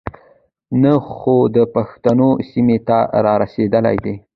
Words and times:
نۀ 0.81 0.93
خو 1.11 1.35
د 1.55 1.57
پښتنو 1.75 2.29
سيمې 2.49 2.77
ته 2.87 2.99
را 3.23 3.33
رسېدلے 3.43 3.95
دے. 4.03 4.13